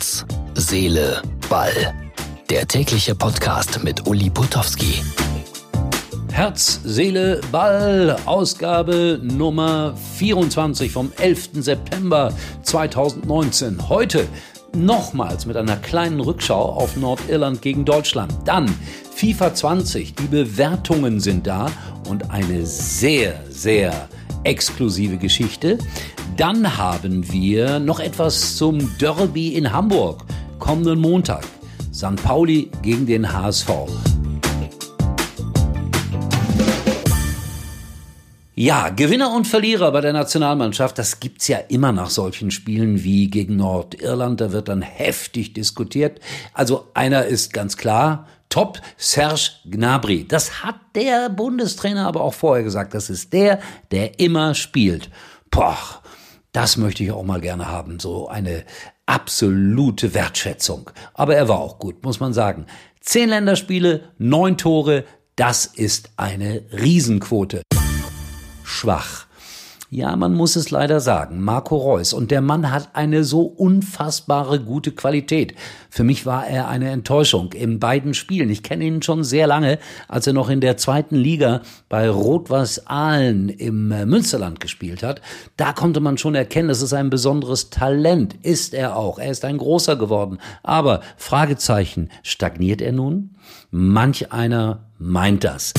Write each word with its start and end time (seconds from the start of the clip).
Herz, 0.00 0.24
Seele, 0.54 1.20
Ball. 1.50 1.92
Der 2.48 2.66
tägliche 2.66 3.14
Podcast 3.14 3.84
mit 3.84 4.06
Uli 4.08 4.30
Putowski. 4.30 5.02
Herz, 6.32 6.80
Seele, 6.84 7.42
Ball, 7.52 8.16
Ausgabe 8.24 9.20
Nummer 9.22 9.94
24 10.16 10.90
vom 10.90 11.12
11. 11.18 11.50
September 11.56 12.32
2019. 12.62 13.90
Heute 13.90 14.26
nochmals 14.74 15.44
mit 15.44 15.58
einer 15.58 15.76
kleinen 15.76 16.20
Rückschau 16.20 16.62
auf 16.62 16.96
Nordirland 16.96 17.60
gegen 17.60 17.84
Deutschland. 17.84 18.32
Dann 18.46 18.74
FIFA 19.14 19.52
20, 19.52 20.14
die 20.14 20.28
Bewertungen 20.28 21.20
sind 21.20 21.46
da 21.46 21.66
und 22.08 22.30
eine 22.30 22.64
sehr, 22.64 23.38
sehr 23.50 24.08
exklusive 24.44 25.18
Geschichte. 25.18 25.76
Dann 26.36 26.78
haben 26.78 27.30
wir 27.32 27.78
noch 27.78 28.00
etwas 28.00 28.56
zum 28.56 28.96
Derby 28.98 29.54
in 29.54 29.72
Hamburg 29.72 30.24
kommenden 30.58 31.00
Montag. 31.00 31.44
St. 31.92 32.16
Pauli 32.22 32.70
gegen 32.82 33.06
den 33.06 33.32
HSV. 33.32 33.70
Ja, 38.54 38.90
Gewinner 38.90 39.34
und 39.34 39.46
Verlierer 39.46 39.90
bei 39.90 40.02
der 40.02 40.12
Nationalmannschaft, 40.12 40.98
das 40.98 41.18
gibt's 41.18 41.48
ja 41.48 41.56
immer 41.56 41.92
nach 41.92 42.10
solchen 42.10 42.50
Spielen 42.50 43.02
wie 43.02 43.28
gegen 43.30 43.56
Nordirland. 43.56 44.40
Da 44.40 44.52
wird 44.52 44.68
dann 44.68 44.82
heftig 44.82 45.54
diskutiert. 45.54 46.20
Also 46.52 46.88
einer 46.92 47.24
ist 47.24 47.54
ganz 47.54 47.78
klar, 47.78 48.26
top, 48.50 48.80
Serge 48.98 49.50
Gnabry. 49.64 50.26
Das 50.28 50.62
hat 50.62 50.74
der 50.94 51.30
Bundestrainer 51.30 52.06
aber 52.06 52.20
auch 52.20 52.34
vorher 52.34 52.62
gesagt. 52.62 52.92
Das 52.92 53.08
ist 53.08 53.32
der, 53.32 53.60
der 53.92 54.20
immer 54.20 54.54
spielt. 54.54 55.08
Boah, 55.50 55.78
das 56.52 56.76
möchte 56.76 57.02
ich 57.02 57.12
auch 57.12 57.24
mal 57.24 57.40
gerne 57.40 57.68
haben. 57.68 58.00
So 58.00 58.28
eine 58.28 58.64
absolute 59.06 60.14
Wertschätzung. 60.14 60.90
Aber 61.14 61.36
er 61.36 61.48
war 61.48 61.58
auch 61.58 61.78
gut, 61.78 62.04
muss 62.04 62.20
man 62.20 62.32
sagen. 62.32 62.66
Zehn 63.00 63.28
Länderspiele, 63.28 64.10
neun 64.18 64.56
Tore, 64.56 65.04
das 65.36 65.66
ist 65.66 66.10
eine 66.16 66.62
Riesenquote 66.72 67.62
schwach. 68.62 69.26
Ja, 69.92 70.14
man 70.14 70.34
muss 70.34 70.54
es 70.54 70.70
leider 70.70 71.00
sagen, 71.00 71.40
Marco 71.40 71.76
Reus. 71.76 72.12
Und 72.12 72.30
der 72.30 72.40
Mann 72.40 72.70
hat 72.70 72.90
eine 72.92 73.24
so 73.24 73.42
unfassbare 73.42 74.60
gute 74.60 74.92
Qualität. 74.92 75.56
Für 75.90 76.04
mich 76.04 76.26
war 76.26 76.46
er 76.46 76.68
eine 76.68 76.90
Enttäuschung 76.90 77.52
in 77.54 77.80
beiden 77.80 78.14
Spielen. 78.14 78.50
Ich 78.50 78.62
kenne 78.62 78.84
ihn 78.84 79.02
schon 79.02 79.24
sehr 79.24 79.48
lange, 79.48 79.80
als 80.06 80.28
er 80.28 80.32
noch 80.32 80.48
in 80.48 80.60
der 80.60 80.76
zweiten 80.76 81.16
Liga 81.16 81.62
bei 81.88 82.08
Rot-Weiß 82.08 82.86
Aalen 82.86 83.48
im 83.48 83.88
Münsterland 83.88 84.60
gespielt 84.60 85.02
hat. 85.02 85.22
Da 85.56 85.72
konnte 85.72 85.98
man 85.98 86.18
schon 86.18 86.36
erkennen, 86.36 86.68
das 86.68 86.82
ist 86.82 86.92
ein 86.92 87.10
besonderes 87.10 87.70
Talent. 87.70 88.36
Ist 88.44 88.74
er 88.74 88.94
auch. 88.94 89.18
Er 89.18 89.32
ist 89.32 89.44
ein 89.44 89.58
großer 89.58 89.96
geworden. 89.96 90.38
Aber, 90.62 91.00
Fragezeichen, 91.16 92.10
stagniert 92.22 92.80
er 92.80 92.92
nun? 92.92 93.34
Manch 93.72 94.30
einer 94.30 94.86
meint 94.98 95.42
das. 95.42 95.74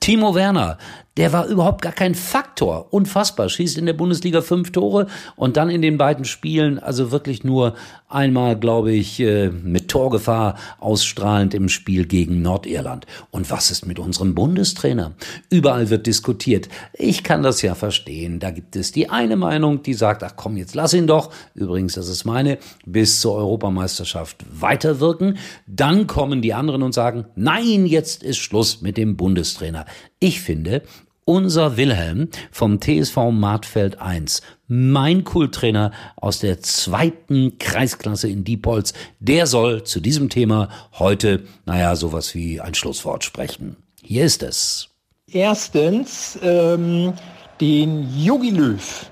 Timo 0.00 0.34
Werner, 0.34 0.76
der 1.16 1.32
war 1.32 1.46
überhaupt 1.46 1.82
gar 1.82 1.92
kein 1.92 2.14
Faktor. 2.14 2.92
Unfassbar. 2.92 3.48
Schießt 3.48 3.78
in 3.78 3.86
der 3.86 3.92
Bundesliga 3.92 4.42
fünf 4.42 4.72
Tore 4.72 5.06
und 5.36 5.56
dann 5.56 5.70
in 5.70 5.82
den 5.82 5.96
beiden 5.96 6.24
Spielen, 6.24 6.78
also 6.78 7.12
wirklich 7.12 7.44
nur 7.44 7.74
einmal, 8.08 8.58
glaube 8.58 8.92
ich, 8.92 9.20
äh, 9.20 9.50
mit 9.50 9.88
Torgefahr 9.88 10.56
ausstrahlend 10.78 11.54
im 11.54 11.68
Spiel 11.68 12.06
gegen 12.06 12.42
Nordirland. 12.42 13.06
Und 13.30 13.50
was 13.50 13.70
ist 13.70 13.86
mit 13.86 13.98
unserem 13.98 14.34
Bundestrainer? 14.34 15.12
Überall 15.50 15.90
wird 15.90 16.06
diskutiert. 16.06 16.68
Ich 16.92 17.22
kann 17.22 17.42
das 17.42 17.62
ja 17.62 17.74
verstehen. 17.74 18.40
Da 18.40 18.50
gibt 18.50 18.76
es 18.76 18.92
die 18.92 19.10
eine 19.10 19.36
Meinung, 19.36 19.82
die 19.82 19.94
sagt, 19.94 20.22
ach 20.22 20.34
komm, 20.36 20.56
jetzt 20.56 20.74
lass 20.74 20.94
ihn 20.94 21.06
doch. 21.06 21.32
Übrigens, 21.54 21.94
das 21.94 22.08
ist 22.08 22.24
meine, 22.24 22.58
bis 22.86 23.20
zur 23.20 23.34
Europameisterschaft 23.34 24.44
weiterwirken. 24.50 25.38
Dann 25.66 26.06
kommen 26.06 26.42
die 26.42 26.54
anderen 26.54 26.82
und 26.82 26.94
sagen, 26.94 27.26
nein, 27.34 27.86
jetzt 27.86 28.22
ist 28.22 28.38
Schluss 28.38 28.80
mit 28.80 28.96
dem 28.96 29.16
Bundestrainer. 29.16 29.86
Ich 30.24 30.40
finde, 30.40 30.80
unser 31.26 31.76
Wilhelm 31.76 32.30
vom 32.50 32.80
TSV 32.80 33.30
Martfeld 33.30 34.00
1, 34.00 34.40
mein 34.68 35.22
Kulttrainer 35.22 35.92
aus 36.16 36.38
der 36.38 36.62
zweiten 36.62 37.58
Kreisklasse 37.58 38.28
in 38.28 38.42
Diepholz, 38.42 38.94
der 39.20 39.46
soll 39.46 39.84
zu 39.84 40.00
diesem 40.00 40.30
Thema 40.30 40.70
heute, 40.98 41.44
naja, 41.66 41.94
sowas 41.94 42.34
wie 42.34 42.58
ein 42.58 42.72
Schlusswort 42.72 43.22
sprechen. 43.22 43.76
Hier 44.02 44.24
ist 44.24 44.42
es. 44.42 44.88
Erstens, 45.30 46.38
ähm, 46.42 47.12
den 47.60 48.08
Yogi 48.18 48.48
Löw, 48.48 49.10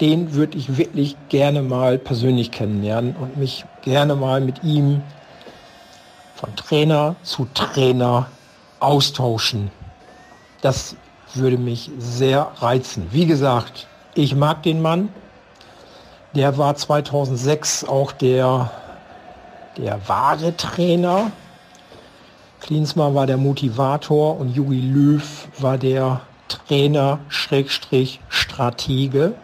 den 0.00 0.34
würde 0.34 0.58
ich 0.58 0.76
wirklich 0.76 1.14
gerne 1.28 1.62
mal 1.62 1.98
persönlich 1.98 2.50
kennenlernen 2.50 3.14
und 3.14 3.36
mich 3.36 3.64
gerne 3.82 4.16
mal 4.16 4.40
mit 4.40 4.64
ihm 4.64 5.02
von 6.34 6.56
Trainer 6.56 7.14
zu 7.22 7.46
Trainer 7.54 8.28
austauschen. 8.80 9.70
Das 10.60 10.96
würde 11.34 11.58
mich 11.58 11.90
sehr 11.98 12.50
reizen. 12.56 13.08
Wie 13.10 13.26
gesagt, 13.26 13.86
ich 14.14 14.34
mag 14.34 14.62
den 14.62 14.82
Mann. 14.82 15.10
Der 16.34 16.58
war 16.58 16.74
2006 16.74 17.84
auch 17.84 18.12
der, 18.12 18.70
der 19.76 20.08
wahre 20.08 20.56
Trainer. 20.56 21.30
Klinsmann 22.60 23.14
war 23.14 23.26
der 23.26 23.36
Motivator 23.36 24.38
und 24.38 24.54
Jogi 24.54 24.80
Löw 24.80 25.48
war 25.58 25.78
der 25.78 26.20
Trainer, 26.48 27.20
Schrägstrich, 27.28 28.20
Stratege. 28.28 29.34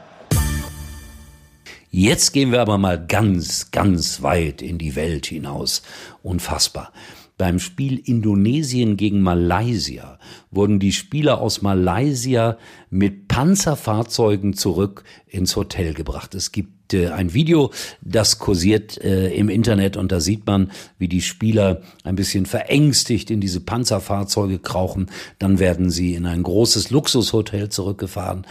Jetzt 1.91 2.33
gehen 2.33 2.51
wir 2.51 2.61
aber 2.61 2.77
mal 2.77 2.99
ganz, 3.07 3.71
ganz 3.71 4.21
weit 4.21 4.63
in 4.63 4.79
die 4.79 4.97
Welt 4.97 5.27
hinaus. 5.27 5.83
Unfassbar. 6.25 6.91
Beim 7.37 7.59
Spiel 7.59 7.99
Indonesien 7.99 8.97
gegen 8.97 9.21
Malaysia 9.21 10.21
wurden 10.53 10.79
die 10.79 10.93
Spieler 10.93 11.41
aus 11.41 11.63
Malaysia 11.63 12.59
mit 12.91 13.27
Panzerfahrzeugen 13.27 14.55
zurück 14.55 15.03
ins 15.27 15.57
Hotel 15.57 15.95
gebracht. 15.95 16.37
Es 16.37 16.53
gibt 16.53 16.95
äh, 16.95 17.09
ein 17.09 17.35
Video, 17.35 17.73
das 18.03 18.39
kursiert 18.39 19.03
äh, 19.03 19.35
im 19.35 19.49
Internet 19.49 19.97
und 19.97 20.13
da 20.13 20.21
sieht 20.21 20.47
man, 20.47 20.71
wie 20.97 21.09
die 21.09 21.23
Spieler 21.23 21.83
ein 22.05 22.15
bisschen 22.15 22.47
verängstigt 22.47 23.33
in 23.33 23.41
diese 23.41 23.61
Panzerfahrzeuge 23.61 24.61
krauchen. 24.61 25.11
Dann 25.41 25.59
werden 25.59 25.91
sie 25.91 26.15
in 26.15 26.27
ein 26.27 26.45
großes 26.45 26.91
Luxushotel 26.91 27.69
zurückgefahren. 27.69 28.47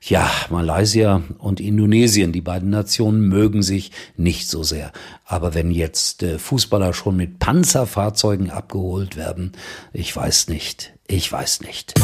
Ja, 0.00 0.30
Malaysia 0.48 1.22
und 1.38 1.60
Indonesien, 1.60 2.32
die 2.32 2.40
beiden 2.40 2.70
Nationen 2.70 3.28
mögen 3.28 3.62
sich 3.62 3.90
nicht 4.16 4.48
so 4.48 4.62
sehr. 4.62 4.92
Aber 5.24 5.54
wenn 5.54 5.70
jetzt 5.70 6.22
äh, 6.22 6.38
Fußballer 6.38 6.92
schon 6.94 7.16
mit 7.16 7.40
Panzerfahrzeugen 7.40 8.50
abgeholt 8.50 9.16
werden, 9.16 9.52
ich 9.92 10.14
weiß 10.14 10.48
nicht, 10.48 10.94
ich 11.08 11.30
weiß 11.30 11.62
nicht. 11.62 11.94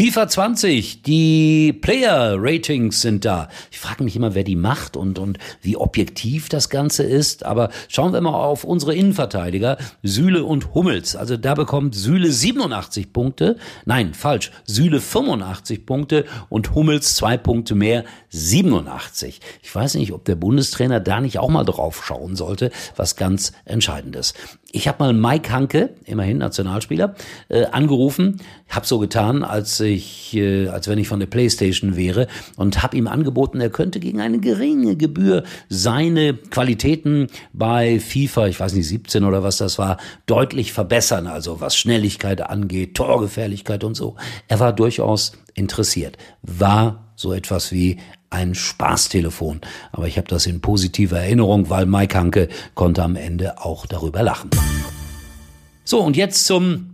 FIFA 0.00 0.28
20, 0.28 1.02
die 1.02 1.74
Player-Ratings 1.74 3.02
sind 3.02 3.26
da. 3.26 3.48
Ich 3.70 3.78
frage 3.78 4.02
mich 4.02 4.16
immer, 4.16 4.34
wer 4.34 4.44
die 4.44 4.56
macht 4.56 4.96
und, 4.96 5.18
und 5.18 5.36
wie 5.60 5.76
objektiv 5.76 6.48
das 6.48 6.70
Ganze 6.70 7.02
ist. 7.02 7.44
Aber 7.44 7.68
schauen 7.86 8.14
wir 8.14 8.22
mal 8.22 8.32
auf 8.32 8.64
unsere 8.64 8.94
Innenverteidiger, 8.94 9.76
Süle 10.02 10.44
und 10.44 10.72
Hummels. 10.72 11.16
Also 11.16 11.36
da 11.36 11.54
bekommt 11.54 11.94
Süle 11.94 12.32
87 12.32 13.12
Punkte. 13.12 13.58
Nein, 13.84 14.14
falsch. 14.14 14.52
Süle 14.64 15.02
85 15.02 15.84
Punkte 15.84 16.24
und 16.48 16.74
Hummels 16.74 17.14
zwei 17.14 17.36
Punkte 17.36 17.74
mehr, 17.74 18.04
87. 18.30 19.42
Ich 19.62 19.74
weiß 19.74 19.96
nicht, 19.96 20.12
ob 20.12 20.24
der 20.24 20.36
Bundestrainer 20.36 21.00
da 21.00 21.20
nicht 21.20 21.38
auch 21.38 21.50
mal 21.50 21.64
drauf 21.64 22.06
schauen 22.06 22.36
sollte, 22.36 22.70
was 22.96 23.16
ganz 23.16 23.52
Entscheidendes. 23.66 24.32
Ich 24.72 24.86
habe 24.86 25.02
mal 25.02 25.12
Mike 25.12 25.50
Hanke, 25.50 25.94
immerhin 26.04 26.38
Nationalspieler, 26.38 27.16
äh, 27.48 27.64
angerufen, 27.66 28.40
habe 28.68 28.86
so 28.86 29.00
getan, 29.00 29.42
als 29.42 29.80
ich, 29.80 30.36
äh, 30.36 30.68
als 30.68 30.86
wenn 30.86 30.98
ich 30.98 31.08
von 31.08 31.18
der 31.18 31.26
PlayStation 31.26 31.96
wäre 31.96 32.28
und 32.56 32.80
habe 32.80 32.96
ihm 32.96 33.08
angeboten, 33.08 33.60
er 33.60 33.70
könnte 33.70 33.98
gegen 33.98 34.20
eine 34.20 34.38
geringe 34.38 34.96
Gebühr 34.96 35.42
seine 35.68 36.34
Qualitäten 36.34 37.26
bei 37.52 37.98
FIFA, 37.98 38.46
ich 38.46 38.60
weiß 38.60 38.74
nicht 38.74 38.86
17 38.86 39.24
oder 39.24 39.42
was 39.42 39.56
das 39.56 39.76
war, 39.78 39.96
deutlich 40.26 40.72
verbessern. 40.72 41.26
Also 41.26 41.60
was 41.60 41.76
Schnelligkeit 41.76 42.40
angeht, 42.40 42.94
Torgefährlichkeit 42.94 43.82
und 43.82 43.96
so. 43.96 44.14
Er 44.46 44.60
war 44.60 44.72
durchaus 44.72 45.32
interessiert. 45.54 46.16
War 46.42 47.10
so 47.16 47.32
etwas 47.32 47.72
wie 47.72 47.98
ein 48.30 48.54
Spaßtelefon. 48.54 49.60
Aber 49.92 50.06
ich 50.06 50.16
habe 50.16 50.28
das 50.28 50.46
in 50.46 50.60
positiver 50.60 51.18
Erinnerung, 51.18 51.68
weil 51.68 51.86
Mike 51.86 52.16
Hanke 52.16 52.48
konnte 52.74 53.02
am 53.02 53.16
Ende 53.16 53.60
auch 53.60 53.86
darüber 53.86 54.22
lachen. 54.22 54.50
So, 55.84 56.00
und 56.00 56.16
jetzt 56.16 56.46
zum 56.46 56.89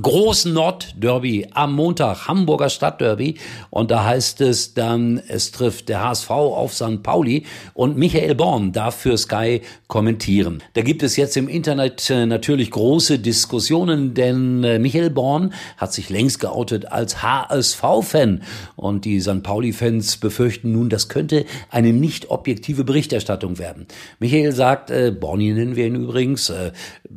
großen 0.00 0.52
Nordderby 0.52 1.48
am 1.52 1.74
Montag, 1.74 2.28
Hamburger 2.28 2.68
Stadtderby. 2.68 3.38
Und 3.70 3.90
da 3.90 4.04
heißt 4.04 4.40
es 4.40 4.74
dann, 4.74 5.20
es 5.28 5.50
trifft 5.50 5.88
der 5.88 6.04
HSV 6.04 6.30
auf 6.30 6.74
St. 6.74 7.02
Pauli 7.02 7.44
und 7.74 7.96
Michael 7.96 8.34
Born 8.34 8.72
darf 8.72 8.96
für 8.96 9.16
Sky 9.16 9.62
kommentieren. 9.86 10.62
Da 10.74 10.82
gibt 10.82 11.02
es 11.02 11.16
jetzt 11.16 11.36
im 11.36 11.48
Internet 11.48 12.10
äh, 12.10 12.26
natürlich 12.26 12.70
große 12.70 13.18
Diskussionen, 13.18 14.14
denn 14.14 14.62
äh, 14.64 14.78
Michael 14.78 15.10
Born 15.10 15.52
hat 15.76 15.92
sich 15.92 16.10
längst 16.10 16.40
geoutet 16.40 16.92
als 16.92 17.22
HSV-Fan. 17.22 18.42
Und 18.76 19.04
die 19.04 19.20
St. 19.20 19.42
Pauli-Fans 19.42 20.18
befürchten 20.18 20.72
nun, 20.72 20.88
das 20.88 21.08
könnte 21.08 21.44
eine 21.70 21.92
nicht 21.92 22.30
objektive 22.30 22.84
Berichterstattung 22.84 23.58
werden. 23.58 23.86
Michael 24.18 24.52
sagt, 24.52 24.90
äh, 24.90 25.10
Borni 25.10 25.52
nennen 25.52 25.76
wir 25.76 25.86
ihn 25.86 25.96
übrigens, 25.96 26.50
äh, 26.50 26.72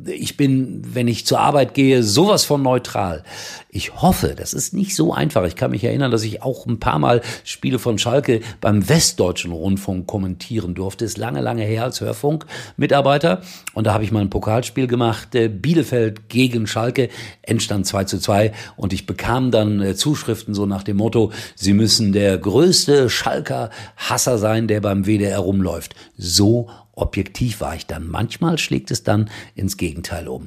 ich 0.06 0.36
bin, 0.36 0.82
wenn 0.84 1.08
ich 1.08 1.26
zur 1.26 1.40
Arbeit 1.40 1.74
gehe, 1.74 2.02
sowas 2.02 2.44
von 2.44 2.62
neutral. 2.72 3.22
Ich 3.68 4.00
hoffe, 4.00 4.34
das 4.34 4.54
ist 4.54 4.72
nicht 4.72 4.96
so 4.96 5.12
einfach. 5.12 5.44
Ich 5.44 5.56
kann 5.56 5.72
mich 5.72 5.84
erinnern, 5.84 6.10
dass 6.10 6.22
ich 6.24 6.42
auch 6.42 6.66
ein 6.66 6.80
paar 6.80 6.98
Mal 6.98 7.20
Spiele 7.44 7.78
von 7.78 7.98
Schalke 7.98 8.40
beim 8.62 8.88
Westdeutschen 8.88 9.52
Rundfunk 9.52 10.06
kommentieren 10.06 10.74
durfte. 10.74 11.04
Ist 11.04 11.18
lange, 11.18 11.42
lange 11.42 11.64
her 11.64 11.84
als 11.84 12.00
Hörfunkmitarbeiter. 12.00 13.42
Und 13.74 13.86
da 13.86 13.92
habe 13.92 14.04
ich 14.04 14.12
mal 14.12 14.20
ein 14.20 14.30
Pokalspiel 14.30 14.86
gemacht, 14.86 15.34
äh, 15.34 15.48
Bielefeld 15.48 16.30
gegen 16.30 16.66
Schalke, 16.66 17.10
Endstand 17.42 17.86
2 17.86 18.04
zu 18.04 18.18
2. 18.18 18.52
Und 18.76 18.94
ich 18.94 19.04
bekam 19.04 19.50
dann 19.50 19.82
äh, 19.82 19.94
Zuschriften 19.94 20.54
so 20.54 20.64
nach 20.64 20.82
dem 20.82 20.96
Motto, 20.96 21.30
Sie 21.54 21.74
müssen 21.74 22.12
der 22.12 22.38
größte 22.38 23.10
Schalker 23.10 23.68
Hasser 23.96 24.38
sein, 24.38 24.66
der 24.66 24.80
beim 24.80 25.04
WDR 25.04 25.40
rumläuft. 25.40 25.94
So 26.16 26.70
objektiv 26.92 27.60
war 27.60 27.74
ich 27.74 27.86
dann. 27.86 28.08
Manchmal 28.08 28.56
schlägt 28.56 28.90
es 28.90 29.02
dann 29.02 29.28
ins 29.54 29.76
Gegenteil 29.76 30.28
um. 30.28 30.46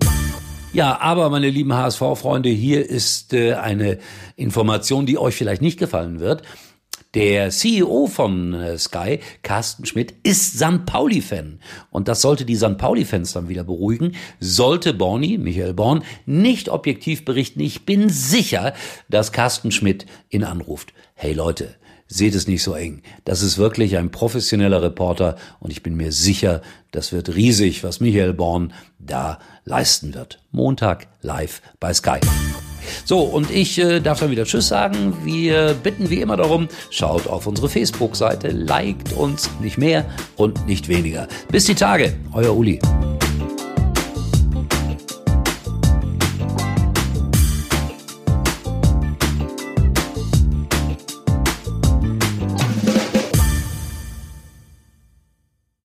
Ja, 0.75 0.99
aber 0.99 1.29
meine 1.29 1.49
lieben 1.49 1.73
HSV-Freunde, 1.73 2.49
hier 2.49 2.85
ist 2.85 3.33
äh, 3.33 3.53
eine 3.53 3.97
Information, 4.35 5.05
die 5.05 5.17
euch 5.17 5.33
vielleicht 5.33 5.61
nicht 5.61 5.79
gefallen 5.79 6.19
wird. 6.19 6.41
Der 7.13 7.49
CEO 7.49 8.07
von 8.07 8.53
äh, 8.53 8.77
Sky, 8.77 9.21
Carsten 9.41 9.85
Schmidt, 9.85 10.15
ist 10.23 10.57
St. 10.57 10.85
Pauli-Fan. 10.85 11.61
Und 11.91 12.09
das 12.09 12.21
sollte 12.21 12.43
die 12.43 12.57
St. 12.57 12.77
Pauli-Fans 12.77 13.31
dann 13.31 13.47
wieder 13.47 13.63
beruhigen. 13.63 14.17
Sollte 14.41 14.93
Borny, 14.93 15.37
Michael 15.37 15.75
Born, 15.75 16.03
nicht 16.25 16.67
objektiv 16.67 17.23
berichten, 17.23 17.61
ich 17.61 17.85
bin 17.85 18.09
sicher, 18.09 18.73
dass 19.07 19.31
Carsten 19.31 19.71
Schmidt 19.71 20.05
ihn 20.29 20.43
anruft. 20.43 20.93
Hey 21.13 21.31
Leute, 21.31 21.75
seht 22.07 22.35
es 22.35 22.47
nicht 22.47 22.63
so 22.63 22.73
eng. 22.73 23.01
Das 23.23 23.41
ist 23.41 23.57
wirklich 23.57 23.97
ein 23.97 24.11
professioneller 24.11 24.81
Reporter 24.81 25.35
und 25.59 25.71
ich 25.71 25.83
bin 25.83 25.95
mir 25.95 26.11
sicher, 26.11 26.61
das 26.91 27.11
wird 27.11 27.35
riesig, 27.35 27.83
was 27.83 27.99
Michael 27.99 28.33
Born 28.33 28.73
da 28.99 29.39
leisten 29.63 30.13
wird. 30.13 30.39
Montag 30.51 31.07
live 31.21 31.61
bei 31.79 31.93
Sky. 31.93 32.19
So, 33.03 33.21
und 33.21 33.49
ich 33.49 33.79
äh, 33.79 33.99
darf 33.99 34.19
dann 34.19 34.31
wieder 34.31 34.45
Tschüss 34.45 34.67
sagen. 34.67 35.17
Wir 35.23 35.73
bitten 35.73 36.09
wie 36.09 36.21
immer 36.21 36.37
darum, 36.37 36.67
schaut 36.91 37.27
auf 37.27 37.47
unsere 37.47 37.67
Facebook-Seite, 37.67 38.49
liked 38.49 39.13
uns 39.13 39.49
nicht 39.59 39.77
mehr 39.77 40.05
und 40.35 40.67
nicht 40.67 40.87
weniger. 40.87 41.27
Bis 41.51 41.65
die 41.65 41.75
Tage, 41.75 42.13
euer 42.33 42.55
Uli. 42.55 42.79